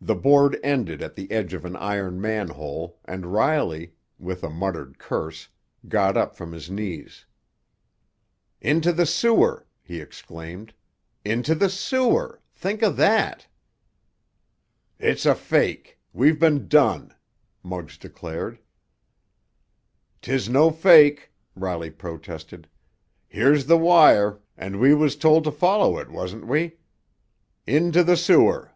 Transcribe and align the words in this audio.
The 0.00 0.14
board 0.14 0.58
ended 0.62 1.02
at 1.02 1.16
the 1.16 1.30
edge 1.30 1.52
of 1.54 1.64
an 1.64 1.74
iron 1.74 2.20
manhole, 2.20 2.98
and 3.04 3.26
Riley, 3.32 3.94
with 4.16 4.44
a 4.44 4.48
muttered 4.48 4.96
curse, 4.98 5.48
got 5.88 6.16
up 6.16 6.36
from 6.36 6.52
his 6.52 6.70
knees. 6.70 7.26
"Into 8.60 8.92
the 8.92 9.04
sewer!" 9.04 9.66
he 9.82 10.00
exclaimed. 10.00 10.72
"Into 11.24 11.52
the 11.54 11.68
sewer! 11.68 12.40
Think 12.54 12.82
o' 12.84 12.90
that!" 12.92 13.48
"It's 15.00 15.26
a 15.26 15.34
fake—we've 15.34 16.38
been 16.38 16.68
done!" 16.68 17.12
Muggs 17.64 17.98
declared. 17.98 18.60
"'Tis 20.22 20.48
no 20.48 20.70
fake!" 20.70 21.32
Riley 21.56 21.90
protested. 21.90 22.68
"Here's 23.26 23.66
the 23.66 23.76
wire, 23.76 24.38
and 24.56 24.78
we 24.78 24.94
was 24.94 25.16
told 25.16 25.42
to 25.44 25.50
follow 25.52 25.98
it, 25.98 26.08
wasn't 26.08 26.46
we? 26.46 26.78
Into 27.66 28.04
the 28.04 28.16
sewer!" 28.16 28.70